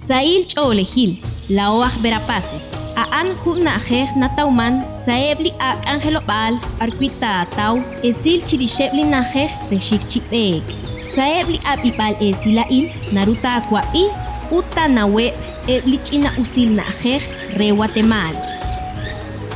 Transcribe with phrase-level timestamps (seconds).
[0.00, 1.20] Sail Cholehil,
[1.52, 9.04] Laoaj Verapaces, a an na jej natauman, saebli a Angelo Bal, Arquita Tau, Esil Chirishebli
[9.04, 10.64] na jej Reshik Chipek.
[11.04, 14.08] Saebli a Pipal Esilain, Naruta Aquapi,
[14.50, 15.32] Uta Nawe,
[15.68, 17.20] Eblichina Usil na jej
[17.60, 18.32] Rewatemal.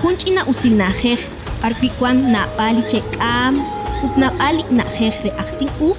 [0.02, 1.18] Hunchina Usil na jej,
[1.62, 3.64] Arquikwan na Pali Chekam,
[4.04, 5.96] Utna Pali na jej Reaxin U,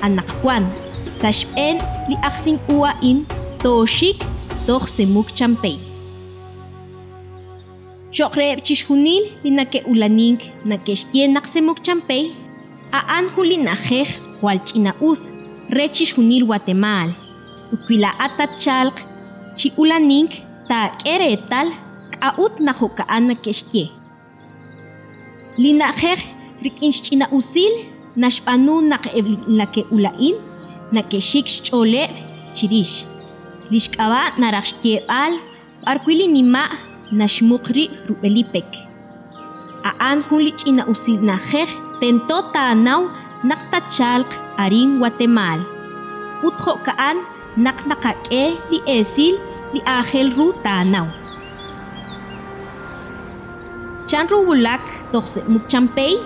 [0.00, 0.70] Anakwan,
[1.12, 3.26] Sashpen li Axin Ua in,
[3.58, 4.22] Toshik,
[4.66, 5.80] Toch Semuk Champey.
[8.12, 10.94] Chokre chishunil li na ke ulanink na ke
[11.26, 12.32] nak semuk champey,
[12.92, 14.06] a anjuli na jej
[14.40, 15.32] hualchina us,
[15.70, 17.10] re chishunil Guatemal.
[17.72, 18.96] Ukwila ata chalq,
[19.56, 21.74] chi ulanink ta keretal,
[22.12, 23.90] ka ut na hokaan na keshkie.
[25.58, 26.22] Li na jej
[26.62, 27.74] rikinchina usil,
[28.14, 29.10] na shpanu na ke
[29.48, 30.38] la ke ulain,
[30.92, 32.06] na ke shik chole
[32.54, 33.17] chirish.
[33.68, 35.32] Lishkaba naraxtieb'al
[35.84, 36.72] b'arkwili nima'
[37.12, 38.70] naxmuqri rub'elipek.
[39.84, 41.68] A'an jun li ch'ina usil najej
[42.00, 43.02] tento ta'anaw
[43.48, 44.30] naq tachalq
[44.64, 45.60] arin Guatemal.
[46.48, 47.20] Utjo ka'an
[47.64, 49.36] naq naqak'e li esil
[49.74, 51.06] li ajel ru ta'anaw.
[54.08, 56.16] Chan ruwulak toj se'muk champey.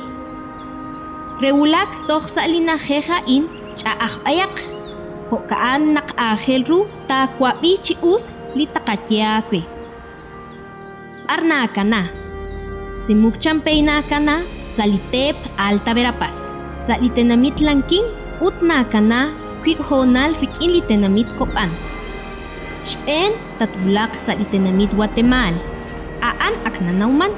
[1.42, 4.54] Rewulak toj sa' li najeja in ch'a'aj b'ayaq.
[5.26, 6.08] Jo'kaan naq
[6.70, 8.24] ru ta kwabi chi us
[8.56, 9.60] li taqatyakwe.
[11.34, 12.02] Arnakana.
[13.02, 14.36] Simuk champeinakana
[14.76, 16.36] salitep alta verapaz.
[16.86, 18.04] Salitenamit lankin
[18.46, 19.20] utnakana
[19.60, 21.70] kwib honal rikin litenamit kopan.
[22.88, 25.54] Shpen tatulak salitenamit Guatemal.
[26.24, 27.32] Aan aknanauman.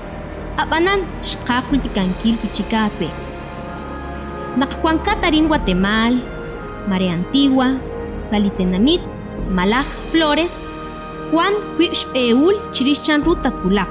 [0.62, 1.00] Abanan
[1.30, 3.10] shkahul tikankil pichikakwe.
[4.58, 6.14] Nakkuankatarin Guatemal,
[6.86, 7.68] Marea Antigua,
[8.22, 9.02] Salitenamit,
[9.50, 10.62] Malaj Flores,
[11.28, 13.90] Juan Quish Eul Chirichan Rutatulak.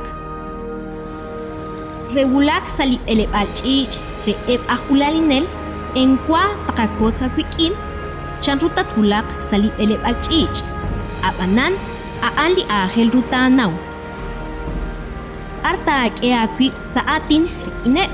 [2.14, 5.46] Regulak Salip Eleb Alchich, Reeb Ajulalinel,
[5.96, 7.74] en Qua Takakotza Quikin,
[8.42, 10.66] Chan Rutatulak Salip Eleb Alchich,
[11.22, 11.78] Abanan,
[12.22, 13.74] Aali Agel Rutanau.
[15.64, 18.12] Arta Akeakwi Saatin Rikinep.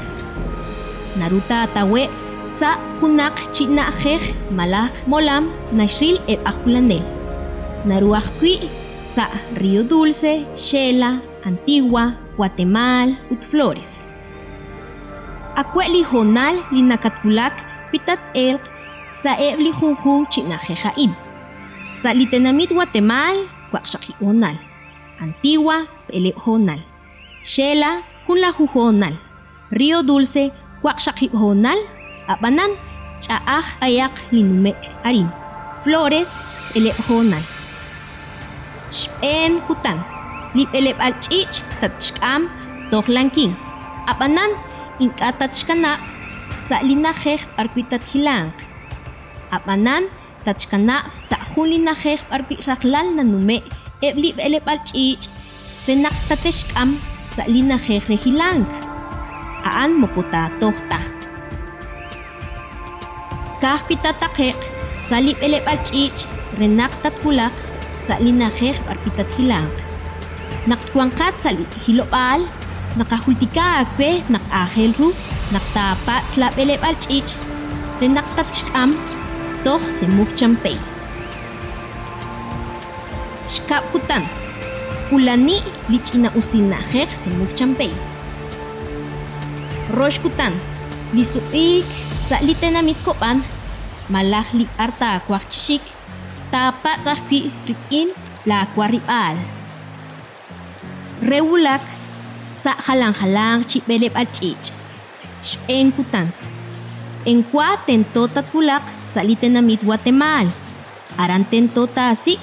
[1.17, 2.07] Naruta Atawe
[2.39, 4.21] sa hunak china jej
[4.55, 7.18] malaj molam nashril e ajulanel.
[7.85, 8.67] Naruajqui
[8.99, 14.11] sa Río Dulce, Shela, Antigua, Guatemal, Utflores.
[15.55, 17.55] Akweli honal li nakatulak
[17.91, 18.59] pitat el
[19.07, 21.15] sa ebli junjun china jejain.
[21.95, 24.55] Sa litenamit Guatemal, Huaxaki honal.
[25.19, 26.79] Antigua, Pele honal.
[27.43, 29.15] Shela, Junla honal.
[29.71, 30.51] Río Dulce,
[30.83, 31.79] Huaxaki honal,
[32.27, 32.75] Abanan,
[33.19, 35.27] Cha'aj ayak linumek arin.
[35.83, 36.39] Flores,
[36.75, 36.91] ele
[38.89, 38.93] honal.
[38.93, 39.99] Shpen kutan.
[40.55, 42.49] Lip ele alchich, tatchkam,
[42.91, 43.55] tohlankin.
[44.07, 44.51] Abanan,
[44.99, 45.99] inkatachkana,
[46.59, 48.51] sa linajej arkuitat hilang.
[49.51, 50.09] Abanan,
[50.45, 53.61] tachkana, sa julinajej arkuit raklal nanume,
[54.01, 55.29] eblip ele alchich,
[55.87, 56.97] renak tateshkam,
[57.35, 58.65] sa linajej rehilang.
[59.63, 60.97] Aan moputa tohta.
[63.61, 64.57] Kahpita takek,
[65.03, 66.25] salip elep alchich,
[66.57, 66.89] renak
[68.09, 69.69] tatkulak, sa linajej arpitat hilang.
[70.67, 71.53] Naktuangkat sa
[71.85, 72.45] hilopal,
[72.97, 75.13] nakahultika akwe, nakahel ru,
[75.53, 77.37] naktapa slap elep alchich,
[78.01, 78.97] renak tatskam,
[79.63, 80.77] toh semuk champey.
[83.49, 84.25] Shkap kutan,
[85.11, 87.93] ulani lichina usinajej semuk champey.
[89.97, 90.53] Rosh kutan,
[91.13, 91.85] lisuik
[92.29, 93.41] sa litenamit kopan
[94.09, 95.81] malaj li arta kwachik
[96.51, 98.09] tapa tsajpi rikin
[98.49, 99.37] la kwarial
[101.21, 101.83] Rewulak
[102.51, 104.73] sa halang-halang chipelep achich
[105.41, 106.27] Shpen kutan
[107.27, 110.47] En kwa tento tatkulak sa litenamit Guatemal.
[111.19, 112.39] Aran tento tasik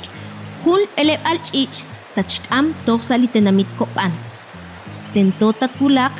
[0.62, 1.80] Hul elep alchich
[2.14, 4.12] tachkam tok sa litenamit kopan.
[5.14, 6.12] Tento tatkulak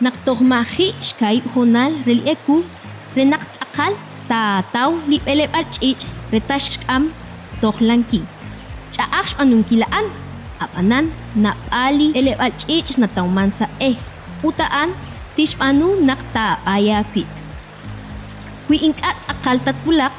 [0.00, 2.66] naktohmaji xkay honal rel eku
[3.14, 3.94] renak tzakal
[4.26, 6.02] ta taw lip elep al chich
[7.62, 8.20] tohlanki.
[8.92, 10.10] Cha'ax anunkilaan,
[10.58, 13.96] apanan, napali, elebachich nataumansa eh,
[14.42, 14.90] utaan,
[15.38, 16.58] tishpanu nakta
[18.88, 20.12] ingat akal tat bulak,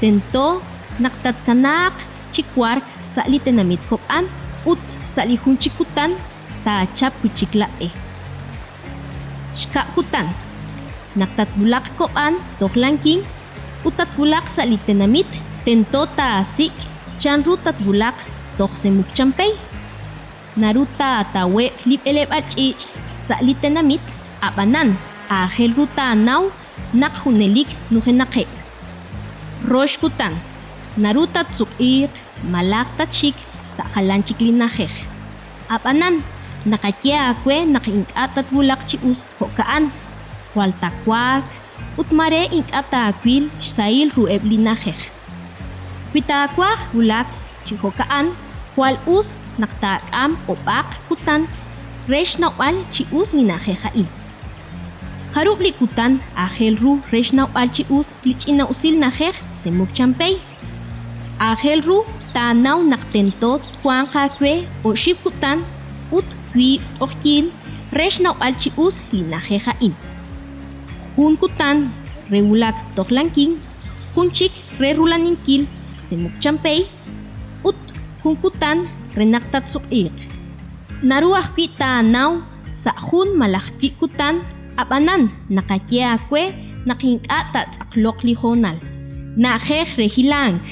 [0.00, 0.62] tento,
[1.02, 1.94] naktat kanak,
[2.30, 4.26] chikwar, salitenamit hopan,
[4.66, 6.14] ut salihun chikutan,
[6.64, 7.90] ta chapu chikla eh.
[9.58, 10.30] Shkakutan,
[11.18, 13.26] naktat bulak koan, tohlanking,
[13.82, 15.26] utat bulak salitenamit,
[15.58, 16.72] litenamit, tento taasik,
[17.18, 18.14] chan ruta tulak
[18.58, 19.52] tok semuk champey.
[20.56, 22.86] Naruta tawe lip elep achich
[23.18, 24.00] sa litenamit
[24.42, 24.96] apanan
[25.30, 26.50] ahel ruta naw
[26.94, 28.46] nak hunelik nuhenake.
[29.66, 30.34] Rosh kutan
[30.98, 32.10] Naruta tsuk'ik
[32.50, 33.34] malak tatxik
[33.70, 34.90] sa jalanchik linajej.
[35.70, 36.26] Apanan
[36.66, 39.94] nakatya akwe nakink'atat wulak chi us jokaan
[40.58, 41.46] waltakwak
[41.94, 44.42] utmare ink'ata akwil xsail ru'eb
[46.08, 46.12] linajej.
[46.12, 47.26] Kwitakwaj wulak
[47.64, 48.26] chi jokaan
[48.76, 51.46] wal us naktak'am opaq kutan
[52.08, 54.06] rex nawal chi us linajeja'in.
[55.34, 60.38] Jarub li kutan ajel ru rex nawal chi us lich'ina usil najej semuk champey.
[61.38, 61.98] Ajel ru
[62.34, 65.58] tanaw naktentot Juan kakwe o xibkutan
[66.12, 67.50] ut kwi ojkin
[67.92, 69.94] rex nawal chi us linajeja'in.
[71.16, 71.90] Jun kutan
[72.30, 73.58] rewulak tojlankin,
[74.14, 74.52] jun chik
[76.10, 76.86] re rulaninkil semuk champey,
[77.64, 77.76] ut
[78.22, 80.12] jun kutan renaktat suq'iq.
[81.02, 84.42] Naruaj kwi tanaw sa jun malajki kutan
[84.76, 86.52] apanan nakatye akwe
[86.86, 88.78] nakink'ata tz'aqloq li jonal.
[89.36, 90.62] Najej rejilank.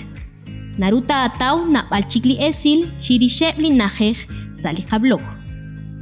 [0.79, 4.17] Naruta ataw nab'alchik li esil chirixeb' li najej
[4.55, 5.23] sa li qabloj.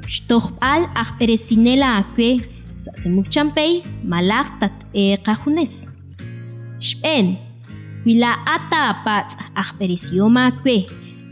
[0.07, 2.41] Xtojb'al aj peresinela akwe
[2.77, 5.89] sa semuk champey malaj tatb'eqa junes.
[6.81, 7.54] Xb'en
[8.05, 10.77] wila ata apatz' aj peresioma akwe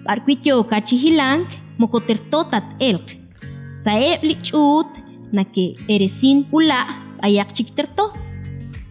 [0.05, 1.49] b'arkwityo kachijilank
[1.81, 3.07] mokotertot at'elq.
[3.83, 4.91] Saeb' li ch'ut
[5.33, 6.87] na ke eresin ula'
[7.19, 8.07] b'ayak chik terto.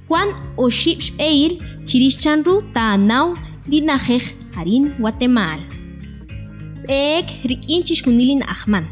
[0.07, 0.30] Juan
[0.63, 1.54] oxib' xb'eyil
[1.88, 3.28] chirix chanru tanaw
[3.72, 4.24] li najej
[4.56, 5.66] harin Guatemala.
[6.86, 8.86] B'ek rik'in chixjunilin ajman.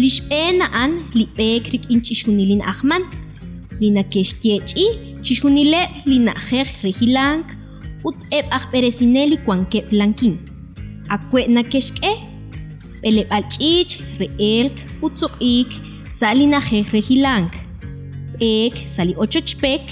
[0.00, 3.02] Li xb'en na'an li b'ek rik'in chixjunilin ajman.
[3.80, 4.86] Li nakextye'ch'i
[5.24, 7.55] chixjunileb' li najej rejilank
[8.06, 10.34] ut eb' aj peresinel li kuankeb' lankin.
[11.14, 12.18] Akwe' nakexk'ej
[13.00, 15.70] b'eleb'al ch'ich re'elk ut tzoq'ik
[16.18, 17.52] sa li najej rejilank.
[18.36, 19.84] B'ek sa li ochochpek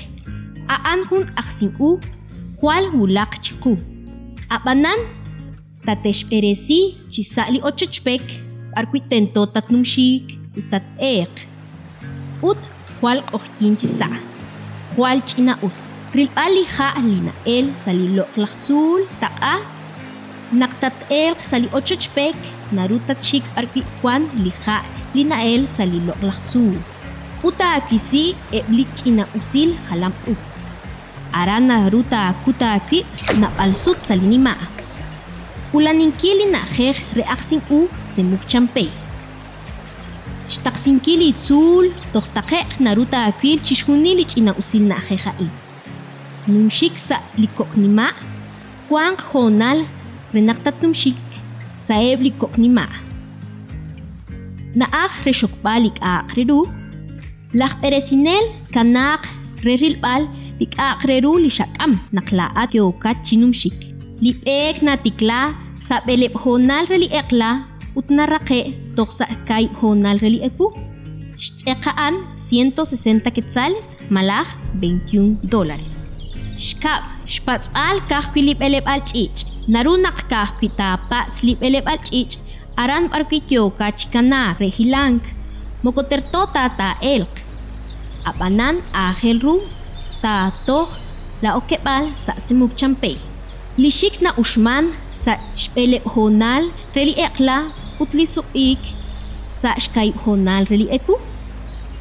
[0.75, 1.91] a'an jun ajsin'u
[2.59, 3.75] jwal wulaq chiqu.
[4.55, 5.01] Ab'anan
[5.87, 6.81] tatexb'eresi
[7.13, 8.25] chi sa' li ochochpek
[8.73, 10.27] b'arwi' tentot tatnumxik
[10.59, 11.33] u tatb'eq.
[12.49, 12.61] Ut
[12.99, 14.15] jwal q'ojkin chi sa'.
[14.95, 15.81] Jwal ch'ina us.
[16.15, 19.55] Rilb'al li ja' li na'el sa li loq'laj tzuul taq'a
[20.61, 22.39] naqtat'elq sa li ochochpek
[22.77, 24.85] naru tatxik b'arwi' Juan li ja'
[25.15, 26.79] li na'el sa li loq'laj tzuul.
[27.49, 28.23] Uta akisi
[28.59, 30.35] eb' li ch'ina usil jalam u.
[31.41, 33.01] Ara naruta akuta akwi
[33.43, 34.71] nab'alsut sa li nima'.
[35.77, 37.81] Ulaninkil li na'jej re'aqsin u
[38.13, 38.91] semuk champey.
[40.53, 45.53] Xtaqsinkil li tzuul tojtaqe'q naruta akwil chixjunil li ch'ina usil na'jeja'in.
[46.45, 48.13] Numxik sa li ko'knima'
[48.91, 49.79] Juan jonal
[50.35, 51.17] renaqtat numxik
[51.81, 52.93] sa'eb' li ko'knima'.
[54.77, 56.61] Na'aj re xokb'al li k'aq reru
[57.61, 58.45] laj peresinel
[58.75, 59.23] kanaq
[59.65, 60.29] re rilb'al
[60.61, 63.79] li k'aq reru li xak'am naqla'at yokat chi numxik.
[64.25, 65.41] Li b'ek natikla
[65.87, 67.51] sa b'eleb' jonal re li eqla
[67.99, 70.67] ut naraqe' toj sa kay jonal re li eku.
[71.41, 74.49] Xtz'eqa'an 160 quetzales malaj
[74.83, 76.05] 21 dólares.
[76.55, 79.43] Xkab xpatz'b'al kajkwi li b'eleb'al ch'ich'
[79.75, 82.39] naru naq kajkwi tapatz li b'eleb'al ch'ich'
[82.83, 85.23] aran b'arkwi tyoka chikanak re jilank
[85.83, 87.35] mokotertota ta elq.
[88.31, 89.57] Ab'anan ajel ru
[90.23, 90.35] ta
[90.67, 90.89] toj
[91.43, 93.17] la okeb'al sa simuk champey
[93.83, 94.85] li xik na uxman
[95.23, 95.33] sa
[95.63, 96.63] xb'eleb' jonal
[96.95, 97.59] re li eqla
[98.03, 98.83] ut li suq'ik
[99.51, 101.15] sa xkayb' jonal re li eku.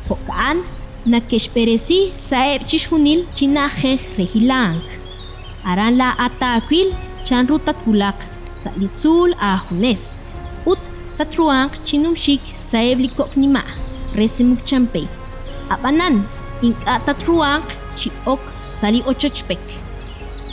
[0.08, 0.58] Jok'an
[1.06, 4.86] nakexperesi sa'eb' chixjunil chinajej re jilank
[5.68, 6.90] aran la ata akwil
[7.28, 8.18] chan ru tatwulaq
[8.62, 10.16] sa li tzuul a junes
[10.72, 10.80] ut
[11.18, 13.68] tatruanq chinumxik sa'eb' li ko'knima'
[14.18, 15.08] re simuk champey
[15.74, 16.16] ab'anan
[16.68, 17.68] ink'a tatruanq
[18.00, 18.44] chi ok
[18.80, 19.64] sa li ochochpek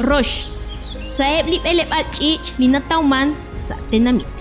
[0.09, 0.31] rox
[1.17, 3.29] sa'eb' li b'eleb'al ch'ich' li natawman
[3.67, 4.35] sa tenamit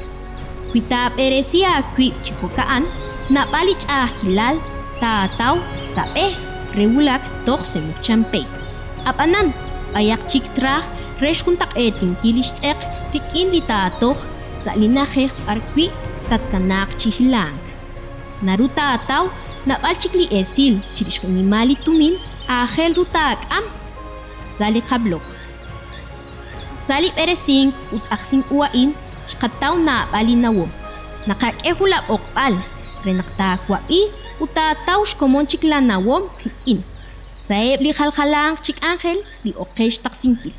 [0.71, 2.83] kwita'b'eresi akwib' chi joka'an
[3.29, 4.57] nab'al li ch'aj kilal
[5.03, 5.55] ta'ataw
[5.93, 6.33] sa b'ej
[6.77, 8.45] re wulak toj semuk champey
[9.09, 9.47] ab'anan
[9.91, 10.83] b'ayak chik traj
[11.23, 12.79] rex jun taq'etinkil li xtz'eq
[13.13, 14.17] rik'in li ta'atoj
[14.63, 15.91] sa li najej b'arkwi'
[16.29, 17.63] tatkanaq chi jilank
[18.45, 19.25] naru ta'ataw
[19.69, 22.15] nab'al chik li esil chirix junimal li tumin
[22.59, 23.65] ajel ru ta'ak'am
[24.55, 25.25] sa li qablok
[26.85, 28.91] sa li b'eresink ut ajsin uwa'in
[29.31, 30.71] xqataw na'b'al li nawom
[31.27, 32.55] naqak'ej ula b'oqb'al
[33.05, 34.01] re naqtakwab'i
[34.43, 36.79] u ta'ataw xkomon chik la nawom rik'in
[37.47, 40.55] sa'eb' li jaljalanq chik ángel li oqex taqsinkil